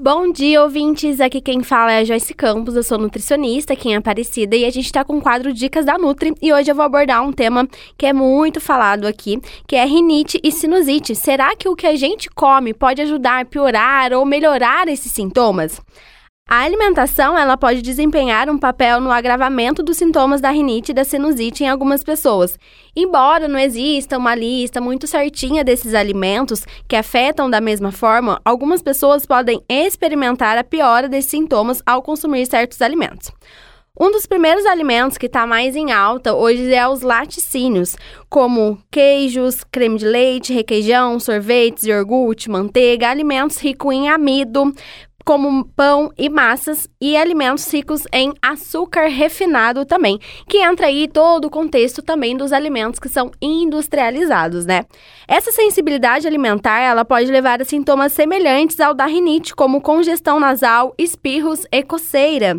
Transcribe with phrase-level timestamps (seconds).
[0.00, 1.20] Bom dia, ouvintes!
[1.20, 4.70] Aqui quem fala é a Joyce Campos, eu sou nutricionista aqui em Aparecida e a
[4.70, 7.66] gente está com o quadro Dicas da Nutri e hoje eu vou abordar um tema
[7.96, 11.16] que é muito falado aqui, que é rinite e sinusite.
[11.16, 15.80] Será que o que a gente come pode ajudar a piorar ou melhorar esses sintomas?
[16.50, 21.04] A alimentação ela pode desempenhar um papel no agravamento dos sintomas da rinite e da
[21.04, 22.58] sinusite em algumas pessoas.
[22.96, 28.80] Embora não exista uma lista muito certinha desses alimentos que afetam da mesma forma, algumas
[28.80, 33.30] pessoas podem experimentar a piora desses sintomas ao consumir certos alimentos.
[34.00, 37.96] Um dos primeiros alimentos que está mais em alta hoje é os laticínios,
[38.30, 44.72] como queijos, creme de leite, requeijão, sorvetes, iogurte, manteiga, alimentos ricos em amido,
[45.28, 51.44] como pão e massas e alimentos ricos em açúcar refinado também, que entra aí todo
[51.44, 54.86] o contexto também dos alimentos que são industrializados, né?
[55.28, 60.94] Essa sensibilidade alimentar, ela pode levar a sintomas semelhantes ao da rinite, como congestão nasal,
[60.96, 62.58] espirros e coceira.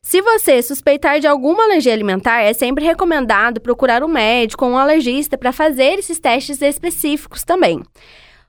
[0.00, 4.78] Se você suspeitar de alguma alergia alimentar, é sempre recomendado procurar um médico ou um
[4.78, 7.82] alergista para fazer esses testes específicos também.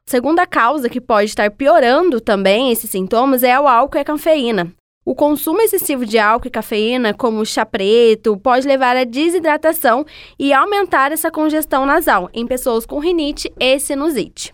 [0.08, 4.72] Segunda causa que pode estar piorando também esses sintomas é o álcool e a cafeína.
[5.04, 10.06] O consumo excessivo de álcool e cafeína, como chá preto, pode levar à desidratação
[10.38, 14.54] e aumentar essa congestão nasal em pessoas com rinite e sinusite.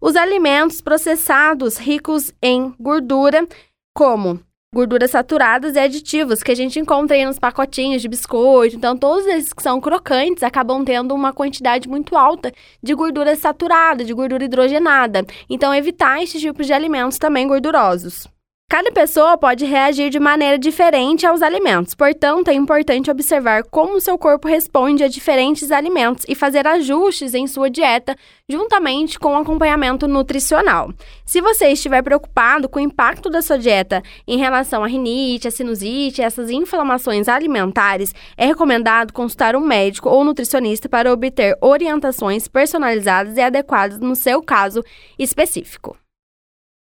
[0.00, 3.46] Os alimentos processados ricos em gordura,
[3.92, 4.40] como
[4.74, 8.76] gorduras saturadas e aditivos que a gente encontra aí nos pacotinhos de biscoito.
[8.76, 14.04] Então, todos esses que são crocantes acabam tendo uma quantidade muito alta de gordura saturada,
[14.04, 15.24] de gordura hidrogenada.
[15.48, 18.28] Então, evitar esses tipos de alimentos também gordurosos.
[18.68, 24.18] Cada pessoa pode reagir de maneira diferente aos alimentos, portanto, é importante observar como seu
[24.18, 28.16] corpo responde a diferentes alimentos e fazer ajustes em sua dieta,
[28.48, 30.92] juntamente com o acompanhamento nutricional.
[31.24, 35.50] Se você estiver preocupado com o impacto da sua dieta em relação à rinite, à
[35.52, 43.36] sinusite, essas inflamações alimentares, é recomendado consultar um médico ou nutricionista para obter orientações personalizadas
[43.36, 44.82] e adequadas no seu caso
[45.16, 45.96] específico.